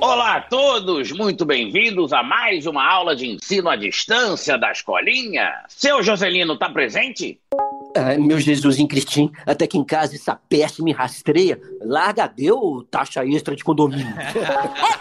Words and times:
Olá 0.00 0.36
a 0.36 0.40
todos, 0.40 1.12
muito 1.12 1.44
bem-vindos 1.44 2.12
a 2.12 2.22
mais 2.22 2.66
uma 2.66 2.86
aula 2.86 3.16
de 3.16 3.26
ensino 3.26 3.68
à 3.68 3.76
distância 3.76 4.56
da 4.58 4.70
escolinha. 4.70 5.52
Seu 5.68 6.02
Joselino 6.02 6.54
está 6.54 6.68
presente? 6.70 7.40
Ai, 7.96 8.18
meu 8.18 8.38
Jesus 8.38 8.78
em 8.78 8.86
Cristim, 8.86 9.32
até 9.46 9.66
que 9.66 9.78
em 9.78 9.84
casa 9.84 10.14
essa 10.14 10.36
peste 10.48 10.82
me 10.82 10.92
rastreia. 10.92 11.60
Larga 11.80 12.26
deu 12.26 12.86
taxa 12.90 13.24
extra 13.24 13.56
de 13.56 13.64
condomínio. 13.64 14.06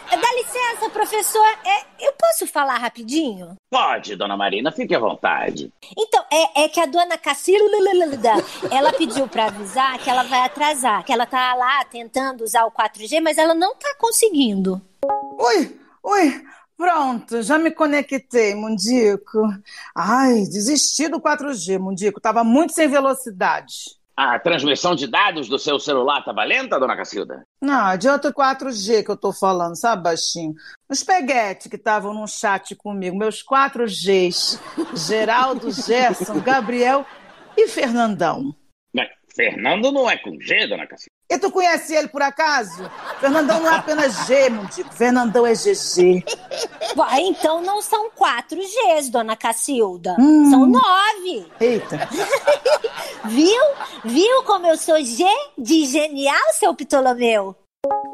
É, 0.10 0.16
dá 0.16 0.34
licença, 0.34 0.90
professor. 0.90 1.46
É, 1.66 2.08
eu 2.08 2.14
posso 2.28 2.46
falar 2.46 2.78
rapidinho? 2.78 3.56
Pode, 3.70 4.16
dona 4.16 4.36
Marina, 4.36 4.72
fique 4.72 4.94
à 4.94 5.00
vontade. 5.00 5.72
Então, 5.98 6.24
é, 6.32 6.64
é 6.64 6.70
que 6.70 6.80
a 6.80 6.86
dona 6.86 7.18
Cacilda, 7.18 7.78
ela 8.70 8.92
pediu 8.92 9.28
para 9.28 9.46
avisar 9.46 9.98
que 10.00 10.10
ela 10.10 10.24
vai 10.24 10.42
atrasar, 10.42 11.06
que 11.06 11.14
ela 11.14 11.26
tá 11.26 11.54
lá 11.56 11.86
tentando 11.86 12.44
usar 12.44 12.66
o 12.66 12.72
4G, 12.72 13.22
mas 13.22 13.38
ela 13.38 13.54
não 13.54 13.74
tá 13.76 13.96
conseguindo. 13.98 14.82
Oi, 15.40 15.80
oi, 16.04 16.44
pronto, 16.76 17.42
já 17.42 17.58
me 17.58 17.72
conectei, 17.72 18.54
Mundico. 18.56 19.42
Ai, 19.96 20.44
desisti 20.44 21.08
do 21.08 21.22
4G, 21.22 21.80
Mundico, 21.80 22.20
tava 22.20 22.44
muito 22.44 22.74
sem 22.74 22.90
velocidade. 22.90 23.97
A 24.18 24.40
transmissão 24.40 24.96
de 24.96 25.06
dados 25.06 25.48
do 25.48 25.60
seu 25.60 25.80
celular 25.80 26.22
estava 26.22 26.44
lenta, 26.44 26.80
dona 26.80 26.98
Cacilda? 26.98 27.44
Não, 27.62 27.92
é 27.92 28.12
outro 28.12 28.34
4G 28.34 29.04
que 29.04 29.12
eu 29.12 29.16
tô 29.16 29.32
falando, 29.32 29.76
sabe, 29.76 30.02
baixinho? 30.02 30.56
Os 30.90 31.04
peguete 31.04 31.70
que 31.70 31.76
estavam 31.76 32.16
num 32.16 32.26
chat 32.26 32.76
comigo, 32.76 33.16
meus 33.16 33.44
4Gs, 33.44 34.60
Geraldo, 34.96 35.70
Gerson, 35.70 36.42
Gabriel 36.42 37.06
e 37.56 37.68
Fernandão. 37.68 38.56
Fernando 39.38 39.92
não 39.92 40.10
é 40.10 40.18
com 40.18 40.36
G, 40.42 40.66
dona 40.66 40.88
Cacilda? 40.88 41.12
E 41.30 41.38
tu 41.38 41.52
conhece 41.52 41.94
ele 41.94 42.08
por 42.08 42.24
acaso? 42.24 42.90
Fernandão 43.20 43.60
não 43.60 43.72
é 43.72 43.76
apenas 43.76 44.26
G, 44.26 44.50
Mundico. 44.50 44.92
Fernandão 44.92 45.46
é 45.46 45.54
GG. 45.54 46.26
Ué, 46.98 47.22
então 47.22 47.62
não 47.62 47.80
são 47.80 48.10
quatro 48.10 48.58
Gs, 48.58 49.12
dona 49.12 49.36
Cacilda. 49.36 50.16
Hum. 50.20 50.50
São 50.50 50.66
nove. 50.66 51.46
Eita. 51.62 52.10
Viu? 53.30 53.62
Viu 54.04 54.44
como 54.44 54.66
eu 54.66 54.76
sou 54.76 55.00
G 55.04 55.24
de 55.56 55.86
genial, 55.86 56.54
seu 56.54 56.74
Ptolomeu? 56.74 57.56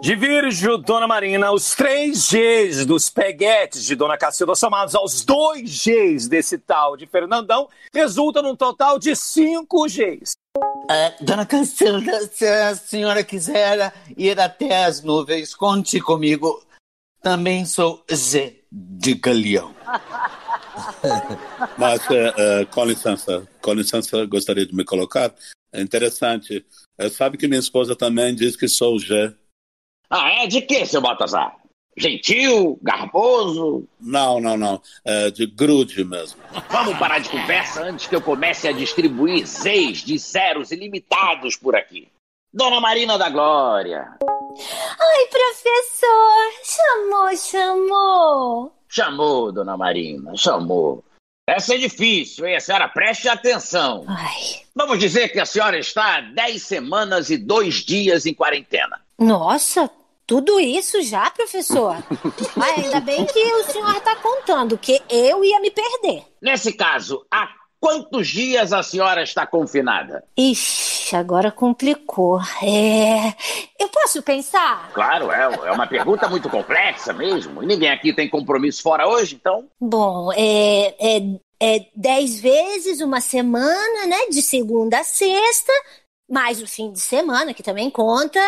Divirjo, 0.01 0.77
Dona 0.77 1.07
Marina, 1.07 1.53
os 1.53 1.73
três 1.73 2.29
Gs 2.29 2.85
dos 2.85 3.09
peguetes 3.09 3.85
de 3.85 3.95
Dona 3.95 4.17
Cacilda 4.17 4.53
somados 4.55 4.93
aos 4.93 5.23
dois 5.23 5.85
Gs 5.85 6.27
desse 6.27 6.57
tal 6.57 6.97
de 6.97 7.07
Fernandão 7.07 7.69
resulta 7.93 8.41
num 8.41 8.55
total 8.55 8.99
de 8.99 9.15
cinco 9.15 9.85
Gs. 9.85 10.33
Uh, 10.83 11.23
Dona 11.23 11.45
Cacilda, 11.45 12.27
se 12.27 12.45
a 12.45 12.75
senhora 12.75 13.23
quiser 13.23 13.93
ir 14.17 14.37
até 14.39 14.83
as 14.83 15.01
nuvens, 15.01 15.55
conte 15.55 16.01
comigo. 16.01 16.61
Também 17.21 17.65
sou 17.65 18.03
Z 18.13 18.65
de 18.69 19.15
Galeão. 19.15 19.73
Mas, 21.77 22.01
uh, 22.07 22.65
com 22.69 22.83
licença, 22.83 23.47
com 23.61 23.73
licença, 23.73 24.25
gostaria 24.25 24.65
de 24.65 24.75
me 24.75 24.83
colocar. 24.83 25.33
É 25.71 25.81
interessante. 25.81 26.65
Uh, 26.99 27.09
sabe 27.09 27.37
que 27.37 27.47
minha 27.47 27.61
esposa 27.61 27.95
também 27.95 28.35
diz 28.35 28.57
que 28.57 28.67
sou 28.67 28.99
G. 28.99 29.33
Ah, 30.09 30.29
é? 30.29 30.47
De 30.47 30.61
que, 30.61 30.85
seu 30.85 31.01
Baltazar? 31.01 31.62
Gentil? 31.95 32.79
Garboso? 32.81 33.87
Não, 33.99 34.39
não, 34.39 34.57
não. 34.57 34.81
É 35.05 35.29
de 35.31 35.45
grude 35.45 36.03
mesmo. 36.03 36.39
Vamos 36.69 36.97
parar 36.97 37.19
de 37.19 37.29
conversa 37.29 37.83
antes 37.83 38.07
que 38.07 38.15
eu 38.15 38.21
comece 38.21 38.67
a 38.67 38.71
distribuir 38.71 39.45
Zs 39.45 40.03
de 40.03 40.17
zeros 40.17 40.71
ilimitados 40.71 41.55
por 41.55 41.75
aqui. 41.75 42.07
Dona 42.53 42.79
Marina 42.79 43.17
da 43.17 43.29
Glória. 43.29 44.17
Ai, 44.21 45.25
professor, 45.31 46.51
chamou, 46.63 47.37
chamou. 47.37 48.73
Chamou, 48.87 49.51
dona 49.51 49.75
Marina, 49.75 50.37
chamou. 50.37 51.03
Essa 51.47 51.73
é 51.73 51.77
difícil, 51.77 52.45
hein? 52.45 52.55
A 52.55 52.59
senhora 52.59 52.87
preste 52.87 53.27
atenção. 53.27 54.05
Ai. 54.07 54.61
Vamos 54.75 54.99
dizer 54.99 55.29
que 55.29 55.39
a 55.39 55.45
senhora 55.45 55.77
está 55.77 56.17
há 56.17 56.21
10 56.21 56.61
semanas 56.61 57.29
e 57.29 57.37
dois 57.37 57.83
dias 57.83 58.25
em 58.25 58.33
quarentena. 58.33 59.01
Nossa, 59.19 59.89
tudo 60.33 60.59
isso 60.59 60.99
já, 61.03 61.29
professor? 61.29 61.95
Mas 62.57 62.83
ainda 62.83 62.99
bem 62.99 63.23
que 63.23 63.39
o 63.39 63.63
senhor 63.65 63.95
está 63.95 64.15
contando, 64.15 64.79
que 64.79 64.99
eu 65.07 65.45
ia 65.45 65.59
me 65.59 65.69
perder. 65.69 66.23
Nesse 66.41 66.73
caso, 66.73 67.23
há 67.31 67.47
quantos 67.79 68.29
dias 68.29 68.73
a 68.73 68.81
senhora 68.81 69.21
está 69.21 69.45
confinada? 69.45 70.23
Ixi, 70.35 71.15
agora 71.15 71.51
complicou. 71.51 72.39
É... 72.63 73.35
Eu 73.79 73.89
posso 73.89 74.23
pensar? 74.23 74.89
Claro, 74.91 75.31
é, 75.31 75.43
é 75.67 75.71
uma 75.71 75.85
pergunta 75.85 76.27
muito 76.27 76.49
complexa 76.49 77.13
mesmo. 77.13 77.61
E 77.61 77.67
ninguém 77.67 77.91
aqui 77.91 78.11
tem 78.11 78.27
compromisso 78.27 78.81
fora 78.81 79.07
hoje, 79.07 79.35
então? 79.35 79.67
Bom, 79.79 80.31
é, 80.33 80.95
é, 80.99 81.21
é 81.59 81.85
dez 81.95 82.39
vezes 82.39 83.01
uma 83.01 83.21
semana, 83.21 84.07
né? 84.07 84.25
De 84.31 84.41
segunda 84.41 84.97
a 84.99 85.03
sexta, 85.03 85.71
mais 86.27 86.59
o 86.59 86.65
fim 86.65 86.91
de 86.91 86.99
semana, 86.99 87.53
que 87.53 87.61
também 87.61 87.91
conta. 87.91 88.41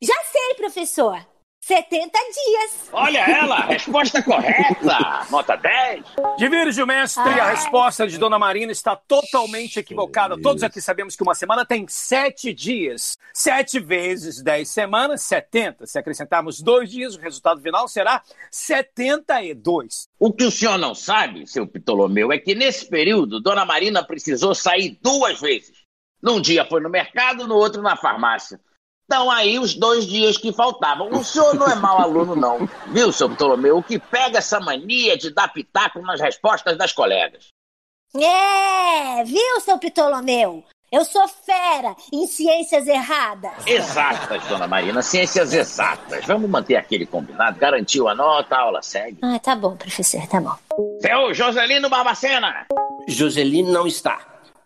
Já 0.00 0.14
sei, 0.30 0.54
professor. 0.56 1.26
70 1.60 2.18
dias. 2.18 2.88
Olha 2.92 3.18
ela, 3.18 3.56
resposta 3.66 4.22
correta. 4.22 5.26
Nota 5.28 5.56
10. 5.56 6.04
Divirge, 6.38 6.82
mestre, 6.86 7.22
Ai. 7.24 7.40
a 7.40 7.50
resposta 7.50 8.06
de 8.06 8.16
Dona 8.16 8.38
Marina 8.38 8.72
está 8.72 8.96
totalmente 8.96 9.80
equivocada. 9.80 10.40
Todos 10.40 10.62
aqui 10.62 10.80
sabemos 10.80 11.14
que 11.14 11.22
uma 11.22 11.34
semana 11.34 11.66
tem 11.66 11.84
sete 11.88 12.54
dias. 12.54 13.18
Sete 13.34 13.80
vezes 13.80 14.40
dez 14.40 14.70
semanas, 14.70 15.22
70. 15.22 15.84
Se 15.84 15.98
acrescentarmos 15.98 16.62
dois 16.62 16.90
dias, 16.90 17.16
o 17.16 17.20
resultado 17.20 17.60
final 17.60 17.86
será 17.88 18.22
72. 18.50 20.08
O 20.18 20.32
que 20.32 20.44
o 20.44 20.50
senhor 20.50 20.78
não 20.78 20.94
sabe, 20.94 21.46
seu 21.46 21.66
Ptolomeu, 21.66 22.32
é 22.32 22.38
que 22.38 22.54
nesse 22.54 22.88
período, 22.88 23.40
Dona 23.40 23.64
Marina 23.64 24.02
precisou 24.02 24.54
sair 24.54 24.96
duas 25.02 25.40
vezes. 25.40 25.76
Num 26.22 26.40
dia 26.40 26.64
foi 26.64 26.80
no 26.80 26.88
mercado, 26.88 27.46
no 27.46 27.56
outro 27.56 27.82
na 27.82 27.96
farmácia. 27.96 28.58
Então 29.10 29.30
aí 29.30 29.58
os 29.58 29.74
dois 29.74 30.06
dias 30.06 30.36
que 30.36 30.52
faltavam. 30.52 31.08
O 31.10 31.24
senhor 31.24 31.54
não 31.54 31.66
é 31.66 31.74
mau 31.74 31.98
aluno, 31.98 32.36
não. 32.36 32.68
Viu, 32.88 33.10
seu 33.10 33.30
Ptolomeu? 33.30 33.78
O 33.78 33.82
que 33.82 33.98
pega 33.98 34.36
essa 34.36 34.60
mania 34.60 35.16
de 35.16 35.30
dar 35.30 35.50
pitaco 35.50 36.02
nas 36.02 36.20
respostas 36.20 36.76
das 36.76 36.92
colegas? 36.92 37.48
É, 38.14 39.24
viu, 39.24 39.60
seu 39.62 39.78
Ptolomeu? 39.78 40.62
Eu 40.92 41.06
sou 41.06 41.26
fera 41.26 41.96
em 42.12 42.26
ciências 42.26 42.86
erradas. 42.86 43.66
Exatas, 43.66 44.44
dona 44.44 44.66
Marina, 44.66 45.00
ciências 45.00 45.54
exatas. 45.54 46.26
Vamos 46.26 46.50
manter 46.50 46.76
aquele 46.76 47.06
combinado. 47.06 47.58
Garantiu 47.58 48.08
a 48.08 48.14
nota, 48.14 48.56
a 48.56 48.60
aula 48.60 48.82
segue. 48.82 49.18
Ah, 49.22 49.38
tá 49.38 49.56
bom, 49.56 49.74
professor, 49.74 50.26
tá 50.26 50.38
bom. 50.38 50.54
Seu 51.00 51.32
Joselino 51.32 51.88
Barbacena. 51.88 52.66
Joselino 53.06 53.72
não 53.72 53.86
está. 53.86 54.18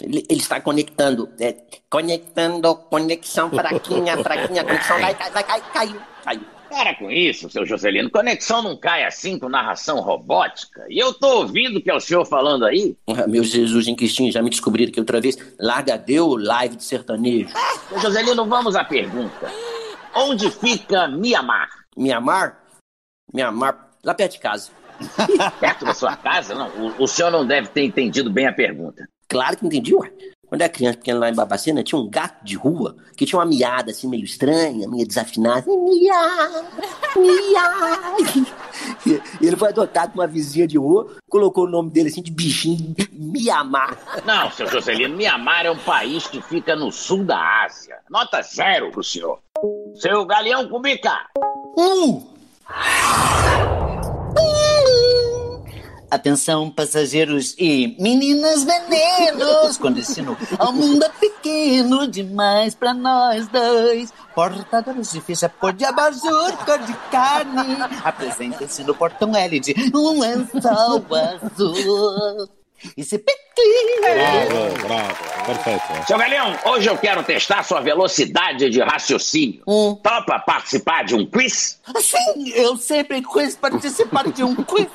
Ele, 0.02 0.26
ele 0.28 0.40
está 0.40 0.60
conectando. 0.60 1.28
É, 1.40 1.56
conectando, 1.88 2.74
conexão 2.74 3.48
fraquinha, 3.50 4.16
fraquinha, 4.18 4.64
conexão 4.64 4.98
vai, 5.00 5.14
vai, 5.14 5.30
vai, 5.30 5.44
cai, 5.44 5.62
caiu, 5.72 6.00
caiu. 6.24 6.42
Para 6.68 6.94
com 6.94 7.10
isso, 7.10 7.50
seu 7.50 7.66
Joselino. 7.66 8.10
Conexão 8.10 8.62
não 8.62 8.74
cai 8.74 9.04
assim 9.04 9.38
com 9.38 9.46
narração 9.46 10.00
robótica. 10.00 10.86
E 10.88 10.98
eu 10.98 11.12
tô 11.12 11.40
ouvindo 11.40 11.78
o 11.78 11.82
que 11.82 11.90
é 11.90 11.94
o 11.94 12.00
senhor 12.00 12.24
falando 12.24 12.64
aí. 12.64 12.96
Ah, 13.08 13.26
Meu 13.26 13.44
Jesus 13.44 13.86
em 13.86 13.94
Cristinho, 13.94 14.32
já 14.32 14.42
me 14.42 14.48
descobriram 14.48 14.90
que 14.90 14.98
outra 14.98 15.20
vez 15.20 15.36
larga 15.60 15.98
deu 15.98 16.34
live 16.34 16.76
de 16.76 16.84
sertanejo. 16.84 17.50
Seu 17.90 18.00
Joselino, 18.00 18.46
vamos 18.46 18.74
à 18.74 18.82
pergunta. 18.82 19.50
Onde 20.14 20.50
fica 20.50 21.06
Mianmar? 21.08 21.68
Mianmar? 21.94 22.58
Mianmar, 23.32 23.90
lá 24.02 24.14
perto 24.14 24.32
de 24.32 24.38
casa. 24.38 24.70
Perto 25.58 25.84
da 25.84 25.94
sua 25.94 26.16
casa? 26.16 26.54
Não, 26.54 26.68
o, 26.68 27.02
o 27.02 27.06
senhor 27.08 27.30
não 27.30 27.46
deve 27.46 27.68
ter 27.68 27.82
entendido 27.82 28.30
bem 28.30 28.46
a 28.46 28.52
pergunta. 28.52 29.08
Claro 29.32 29.56
que 29.56 29.64
entendi, 29.64 29.94
ué. 29.94 30.12
Quando 30.46 30.60
eu 30.60 30.64
era 30.66 30.72
criança 30.74 30.98
pequena 30.98 31.20
lá 31.20 31.30
em 31.30 31.34
Babacena, 31.34 31.82
tinha 31.82 31.98
um 31.98 32.06
gato 32.06 32.44
de 32.44 32.54
rua 32.54 32.94
que 33.16 33.24
tinha 33.24 33.38
uma 33.38 33.46
miada 33.46 33.90
assim 33.90 34.06
meio 34.06 34.24
estranha, 34.24 34.86
meio 34.86 35.06
desafinada. 35.06 35.64
Mia, 35.66 36.64
mia. 37.16 38.52
E 39.40 39.46
ele 39.46 39.56
foi 39.56 39.70
adotado 39.70 40.12
por 40.12 40.20
uma 40.20 40.26
vizinha 40.26 40.66
de 40.66 40.76
rua, 40.76 41.16
colocou 41.30 41.64
o 41.64 41.70
nome 41.70 41.90
dele 41.90 42.10
assim 42.10 42.22
de 42.22 42.30
bichinho, 42.30 42.94
Miamar. 43.10 43.96
Não, 44.26 44.50
seu 44.50 44.66
Joselino, 44.66 45.16
Mianmar 45.16 45.64
é 45.64 45.70
um 45.70 45.78
país 45.78 46.26
que 46.26 46.42
fica 46.42 46.76
no 46.76 46.92
sul 46.92 47.24
da 47.24 47.64
Ásia. 47.64 47.96
Nota 48.10 48.42
zero 48.42 48.90
pro 48.90 49.02
senhor. 49.02 49.38
Seu 49.94 50.26
Galeão 50.26 50.68
Cubica. 50.68 51.26
Um. 51.78 52.22
Atenção, 56.12 56.70
passageiros 56.70 57.54
e 57.58 57.96
meninas 57.98 58.64
venenos, 58.64 59.78
com 59.78 59.90
destino 59.90 60.36
ao 60.58 60.70
mundo 60.70 61.02
é 61.02 61.08
pequeno 61.08 62.06
demais 62.06 62.74
pra 62.74 62.92
nós 62.92 63.48
dois. 63.48 64.12
Portadores 64.34 65.10
de 65.10 65.22
ficha 65.22 65.48
cor 65.48 65.72
de 65.72 65.86
abajur, 65.86 66.52
cor 66.66 66.78
de 66.80 66.92
carne, 67.10 67.78
apresentem-se 68.04 68.84
no 68.84 68.94
portão 68.94 69.34
L 69.34 69.58
de 69.58 69.74
um 69.94 70.20
lençol 70.20 71.02
azul. 71.14 72.61
E 72.96 73.04
se 73.04 73.18
pique. 73.18 73.42
Bravo, 74.00 74.88
bravo. 74.88 75.32
Perfeito. 75.46 76.06
Seu 76.06 76.18
Galeão, 76.18 76.56
hoje 76.66 76.88
eu 76.88 76.96
quero 76.96 77.22
testar 77.22 77.62
sua 77.62 77.80
velocidade 77.80 78.70
de 78.70 78.80
raciocínio. 78.80 79.62
Hum. 79.66 79.94
Topa 80.02 80.38
participar 80.38 81.04
de 81.04 81.14
um 81.14 81.26
quiz? 81.26 81.80
Sim, 82.00 82.48
eu 82.54 82.76
sempre 82.76 83.22
quis 83.22 83.56
participar 83.56 84.30
de 84.30 84.42
um 84.42 84.54
quiz. 84.56 84.88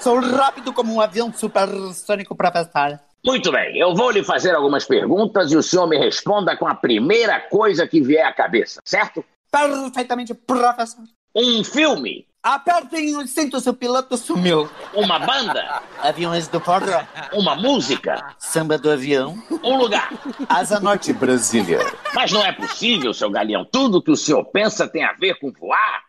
Sou 0.00 0.20
rápido 0.20 0.72
como 0.72 0.94
um 0.94 1.00
avião 1.00 1.32
supersônico, 1.32 2.34
professor. 2.34 3.00
Muito 3.24 3.50
bem, 3.50 3.78
eu 3.78 3.94
vou 3.94 4.10
lhe 4.10 4.22
fazer 4.22 4.54
algumas 4.54 4.84
perguntas 4.84 5.50
e 5.50 5.56
o 5.56 5.62
senhor 5.62 5.86
me 5.86 5.98
responda 5.98 6.56
com 6.56 6.66
a 6.66 6.74
primeira 6.74 7.40
coisa 7.40 7.86
que 7.86 8.00
vier 8.00 8.26
à 8.26 8.32
cabeça, 8.32 8.82
certo? 8.84 9.24
Perfeitamente, 9.50 10.34
professor. 10.34 11.04
Um 11.34 11.64
filme, 11.64 12.26
Apertem 12.44 13.16
os 13.16 13.30
cintos, 13.30 13.66
o 13.66 13.72
piloto 13.72 14.18
sumiu. 14.18 14.68
uma 14.92 15.18
banda, 15.18 15.82
Aviões 16.02 16.46
do 16.46 16.60
forró, 16.60 17.02
uma 17.32 17.56
música, 17.56 18.34
samba 18.38 18.76
do 18.76 18.90
avião, 18.90 19.42
um 19.62 19.78
lugar. 19.78 20.10
Asa 20.46 20.78
Norte, 20.78 21.10
Brasília. 21.14 21.78
Mas 22.14 22.30
não 22.32 22.44
é 22.44 22.52
possível, 22.52 23.14
seu 23.14 23.30
Galeão. 23.30 23.64
Tudo 23.64 24.02
que 24.02 24.10
o 24.10 24.16
senhor 24.16 24.44
pensa 24.44 24.86
tem 24.86 25.02
a 25.02 25.14
ver 25.14 25.38
com 25.38 25.50
voar? 25.52 26.02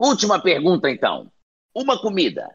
Última 0.00 0.40
pergunta, 0.40 0.88
então. 0.88 1.30
Uma 1.74 2.00
comida. 2.00 2.48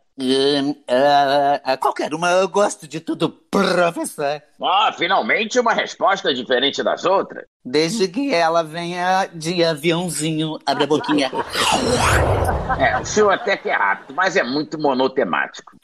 Ah, 0.88 1.78
qualquer 1.78 2.16
uma, 2.16 2.32
eu 2.32 2.48
gosto 2.50 2.88
de 2.88 3.00
tudo, 3.00 3.30
professor. 3.30 4.42
Ah, 4.60 4.92
finalmente 4.98 5.60
uma 5.60 5.74
resposta 5.74 6.34
diferente 6.34 6.82
das 6.82 7.06
outras. 7.06 7.46
Desde 7.64 8.08
que 8.08 8.34
ela 8.34 8.64
venha 8.64 9.28
de 9.32 9.64
aviãozinho, 9.64 10.58
abre 10.66 10.86
a 10.86 10.88
boquinha. 10.88 11.32
É, 12.80 13.00
o 13.00 13.06
senhor 13.06 13.32
até 13.32 13.56
que 13.58 13.70
é 13.70 13.74
rápido, 13.76 14.14
mas 14.14 14.36
é 14.36 14.44
muito 14.44 14.80
monotemático. 14.80 15.78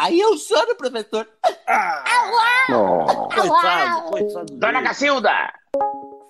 Aí 0.00 0.20
eu 0.20 0.36
choro, 0.36 0.76
professor. 0.76 1.28
Uau! 2.70 3.28
Dona 4.52 4.82
Cacilda, 4.82 5.52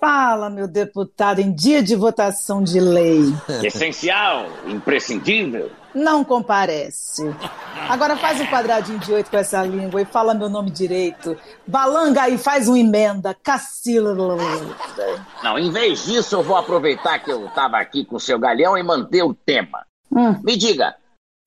Fala, 0.00 0.48
meu 0.48 0.68
deputado, 0.68 1.40
em 1.40 1.52
dia 1.52 1.82
de 1.82 1.96
votação 1.96 2.62
de 2.62 2.78
lei. 2.78 3.22
essencial, 3.64 4.46
imprescindível. 4.66 5.70
Não 5.94 6.24
comparece. 6.24 7.22
Agora 7.88 8.16
faz 8.16 8.40
um 8.40 8.46
quadradinho 8.46 8.98
de 8.98 9.12
oito 9.12 9.30
com 9.30 9.36
essa 9.36 9.62
língua 9.62 10.02
e 10.02 10.04
fala 10.04 10.34
meu 10.34 10.48
nome 10.48 10.70
direito. 10.70 11.36
Balanga 11.66 12.22
aí, 12.22 12.36
faz 12.36 12.68
uma 12.68 12.78
emenda. 12.78 13.34
Cacila. 13.34 14.14
Não, 15.42 15.58
em 15.58 15.70
vez 15.70 16.04
disso, 16.04 16.36
eu 16.36 16.42
vou 16.42 16.56
aproveitar 16.56 17.18
que 17.18 17.30
eu 17.30 17.46
estava 17.46 17.78
aqui 17.78 18.04
com 18.04 18.16
o 18.16 18.20
seu 18.20 18.38
Galeão 18.38 18.76
e 18.76 18.82
manter 18.82 19.22
o 19.22 19.34
tema. 19.34 19.86
Hum. 20.12 20.40
Me 20.42 20.56
diga, 20.56 20.96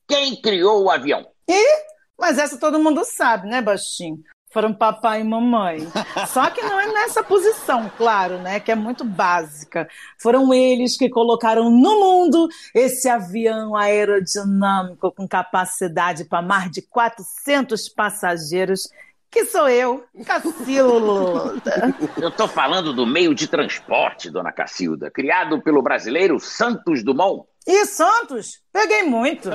quem 0.07 0.35
criou 0.35 0.83
o 0.83 0.89
avião? 0.89 1.25
Ih, 1.47 1.83
mas 2.19 2.37
essa 2.37 2.57
todo 2.57 2.79
mundo 2.79 3.03
sabe, 3.05 3.47
né, 3.47 3.61
baixinho? 3.61 4.19
Foram 4.51 4.73
papai 4.73 5.21
e 5.21 5.23
mamãe. 5.23 5.87
Só 6.27 6.49
que 6.49 6.61
não 6.61 6.79
é 6.79 6.87
nessa 6.91 7.23
posição, 7.23 7.89
claro, 7.97 8.37
né? 8.39 8.59
Que 8.59 8.71
é 8.71 8.75
muito 8.75 9.05
básica. 9.05 9.87
Foram 10.17 10.53
eles 10.53 10.97
que 10.97 11.09
colocaram 11.09 11.69
no 11.71 11.99
mundo 11.99 12.49
esse 12.75 13.07
avião 13.07 13.75
aerodinâmico 13.75 15.11
com 15.11 15.27
capacidade 15.27 16.25
para 16.25 16.41
mais 16.41 16.69
de 16.69 16.81
400 16.81 17.87
passageiros, 17.89 18.89
que 19.31 19.45
sou 19.45 19.69
eu, 19.69 20.03
Cacilda. 20.25 21.95
Eu 22.21 22.27
estou 22.27 22.49
falando 22.49 22.91
do 22.91 23.05
meio 23.05 23.33
de 23.33 23.47
transporte, 23.47 24.29
dona 24.29 24.51
Cacilda, 24.51 25.09
criado 25.09 25.61
pelo 25.61 25.81
brasileiro 25.81 26.37
Santos 26.41 27.01
Dumont. 27.01 27.45
E 27.65 27.85
Santos? 27.85 28.59
Peguei 28.73 29.03
muito. 29.03 29.49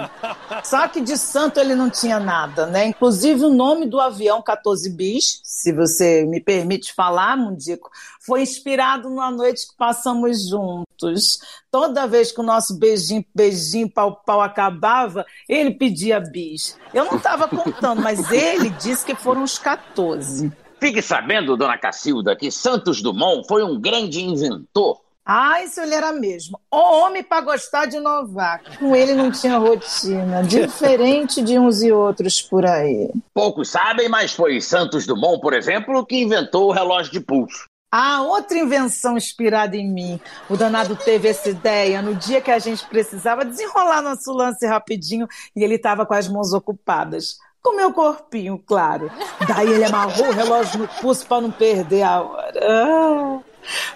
Só 0.62 0.86
que 0.86 1.00
de 1.00 1.16
santo 1.16 1.58
ele 1.58 1.74
não 1.74 1.90
tinha 1.90 2.20
nada, 2.20 2.66
né? 2.66 2.86
Inclusive 2.86 3.44
o 3.44 3.52
nome 3.52 3.86
do 3.86 3.98
avião 3.98 4.40
14 4.40 4.90
bis, 4.90 5.40
se 5.42 5.72
você 5.72 6.24
me 6.24 6.40
permite 6.40 6.94
falar, 6.94 7.36
Mundico, 7.36 7.90
foi 8.24 8.42
inspirado 8.42 9.08
numa 9.08 9.30
noite 9.30 9.66
que 9.66 9.76
passamos 9.76 10.48
juntos. 10.48 11.38
Toda 11.70 12.06
vez 12.06 12.30
que 12.30 12.40
o 12.40 12.44
nosso 12.44 12.78
beijinho, 12.78 13.24
beijinho, 13.34 13.90
pau, 13.90 14.22
pau 14.24 14.40
acabava, 14.40 15.26
ele 15.48 15.72
pedia 15.72 16.20
bis. 16.20 16.78
Eu 16.94 17.06
não 17.06 17.16
estava 17.16 17.48
contando, 17.48 18.00
mas 18.00 18.20
ele 18.30 18.70
disse 18.70 19.04
que 19.04 19.16
foram 19.16 19.42
os 19.42 19.58
14. 19.58 20.52
Fique 20.78 21.02
sabendo, 21.02 21.56
dona 21.56 21.78
Cacilda, 21.78 22.36
que 22.36 22.50
Santos 22.50 23.02
Dumont 23.02 23.48
foi 23.48 23.64
um 23.64 23.80
grande 23.80 24.22
inventor. 24.22 25.05
Ah, 25.28 25.61
isso 25.61 25.81
ele 25.81 25.93
era 25.93 26.12
mesmo. 26.12 26.61
O 26.70 26.76
homem 26.76 27.20
para 27.20 27.40
gostar 27.40 27.87
de 27.87 27.96
inovar. 27.96 28.62
Com 28.78 28.94
ele 28.94 29.12
não 29.12 29.32
tinha 29.32 29.58
rotina, 29.58 30.44
diferente 30.44 31.43
de 31.43 31.58
uns 31.58 31.82
e 31.82 31.90
outros 31.90 32.40
por 32.40 32.64
aí. 32.64 33.11
Poucos 33.34 33.70
sabem, 33.70 34.08
mas 34.08 34.32
foi 34.32 34.61
Santos 34.61 35.05
Dumont, 35.05 35.40
por 35.40 35.52
exemplo, 35.52 36.06
que 36.06 36.23
inventou 36.23 36.69
o 36.69 36.73
relógio 36.73 37.12
de 37.12 37.19
pulso. 37.19 37.67
Ah, 37.90 38.23
outra 38.23 38.56
invenção 38.56 39.17
inspirada 39.17 39.76
em 39.76 39.90
mim. 39.93 40.20
O 40.49 40.56
danado 40.56 40.94
teve 40.94 41.28
essa 41.28 41.49
ideia 41.49 42.00
no 42.00 42.14
dia 42.14 42.40
que 42.40 42.50
a 42.52 42.58
gente 42.61 42.87
precisava 42.87 43.44
desenrolar 43.44 44.02
nosso 44.02 44.32
lance 44.32 44.64
rapidinho 44.64 45.26
e 45.56 45.64
ele 45.64 45.75
estava 45.75 46.06
com 46.06 46.14
as 46.14 46.28
mãos 46.28 46.52
ocupadas. 46.52 47.38
Com 47.62 47.75
meu 47.75 47.93
corpinho, 47.93 48.62
claro. 48.64 49.11
Daí 49.49 49.73
ele 49.73 49.84
amarrou 49.84 50.28
o 50.28 50.32
relógio 50.32 50.78
no 50.78 50.88
pulso 50.88 51.26
para 51.26 51.40
não 51.40 51.50
perder 51.50 52.02
a 52.02 52.23
hora. 52.23 52.61
Ah. 52.62 53.40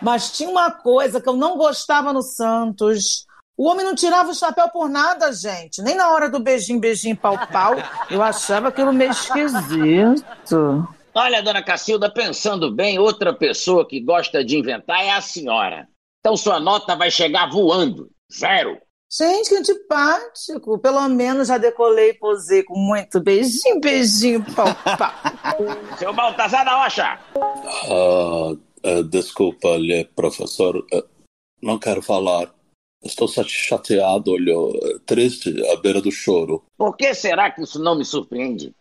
Mas 0.01 0.31
tinha 0.33 0.49
uma 0.49 0.71
coisa 0.71 1.21
que 1.21 1.29
eu 1.29 1.37
não 1.37 1.57
gostava 1.57 2.13
no 2.13 2.23
Santos. 2.23 3.27
O 3.57 3.69
homem 3.69 3.85
não 3.85 3.95
tirava 3.95 4.31
o 4.31 4.35
chapéu 4.35 4.69
por 4.71 4.89
nada, 4.89 5.33
gente. 5.33 5.83
Nem 5.83 5.95
na 5.95 6.11
hora 6.13 6.31
do 6.31 6.41
beijinho, 6.41 6.81
beijinho, 6.81 7.17
pau, 7.17 7.39
pau. 7.53 7.75
Eu 8.11 8.23
achava 8.23 8.69
aquilo 8.69 8.93
meio 8.93 9.11
esquisito. 9.11 10.89
Olha, 11.15 11.43
dona 11.43 11.63
Cacilda, 11.63 12.11
pensando 12.11 12.75
bem, 12.75 12.99
outra 12.99 13.35
pessoa 13.35 13.87
que 13.87 14.01
gosta 14.01 14.45
de 14.45 14.57
inventar 14.57 15.05
é 15.05 15.11
a 15.11 15.21
senhora. 15.21 15.89
Então 16.21 16.37
sua 16.37 16.61
nota 16.61 16.97
vai 16.97 17.11
chegar 17.11 17.51
voando. 17.51 18.09
Zero. 18.33 18.79
Gente, 19.13 19.49
que 19.49 19.57
antipático. 19.57 20.79
Pelo 20.79 21.09
menos 21.09 21.49
já 21.49 21.59
decolei 21.59 22.11
e 22.11 22.15
posei 22.15 22.63
com 22.63 22.79
muito 22.79 23.21
beijinho, 23.21 23.81
beijinho, 23.81 24.45
pau, 24.55 24.69
pau. 24.97 25.13
Seu 25.99 26.13
Baltazar 26.13 26.65
da 26.65 26.83
Rocha. 26.83 27.19
Ah, 27.37 28.55
eh, 28.83 29.03
desculpa, 29.03 29.77
lhe, 29.77 30.05
professor. 30.05 30.87
eh, 30.93 31.05
não 31.63 31.79
quero 31.79 32.03
falar. 32.03 32.55
Estou 33.03 33.27
chateado, 33.29 34.33
olho, 34.33 35.01
triste, 35.07 35.55
à 35.69 35.77
beira 35.77 36.03
do 36.03 36.13
choro. 36.13 36.63
Por 36.77 36.97
que 36.97 37.15
será 37.15 37.51
que 37.51 37.63
isso 37.63 37.79
não 37.79 37.97
me 37.97 38.05
surpreende? 38.05 38.75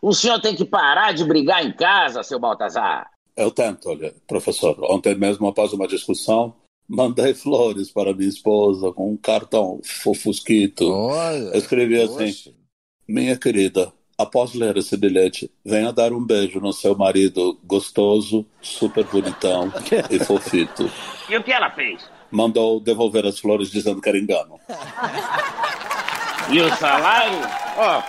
O 0.00 0.14
senhor 0.14 0.40
tem 0.40 0.56
que 0.56 0.64
parar 0.64 1.12
de 1.12 1.24
brigar 1.24 1.64
em 1.64 1.72
casa, 1.72 2.22
seu 2.22 2.38
Baltazar. 2.38 3.10
Eu 3.36 3.50
tento, 3.50 3.90
olha, 3.90 4.14
professor. 4.26 4.76
Ontem 4.90 5.14
mesmo, 5.14 5.46
após 5.46 5.72
uma 5.72 5.86
discussão, 5.86 6.54
mandei 6.88 7.34
flores 7.34 7.90
para 7.90 8.14
minha 8.14 8.28
esposa 8.28 8.90
com 8.92 9.12
um 9.12 9.16
cartão 9.16 9.80
fofusquito. 9.84 10.90
Olha. 10.90 11.56
Escrevi 11.56 12.00
assim: 12.00 12.26
poxa. 12.26 12.54
Minha 13.06 13.38
querida, 13.38 13.92
após 14.18 14.52
ler 14.52 14.76
esse 14.76 14.96
bilhete, 14.96 15.48
venha 15.64 15.92
dar 15.92 16.12
um 16.12 16.24
beijo 16.24 16.60
no 16.60 16.72
seu 16.72 16.96
marido 16.96 17.56
gostoso, 17.64 18.44
super 18.60 19.04
bonitão 19.04 19.72
e 20.10 20.18
fofito. 20.26 20.90
E 21.28 21.36
o 21.36 21.42
que 21.42 21.52
ela 21.52 21.70
fez? 21.70 22.02
Mandou 22.30 22.80
devolver 22.80 23.24
as 23.24 23.38
flores 23.38 23.70
dizendo 23.70 24.00
que 24.02 24.08
era 24.08 24.18
engano. 24.18 24.58
E 26.50 26.60
o 26.60 26.76
salário? 26.76 27.38
Ó, 27.76 28.02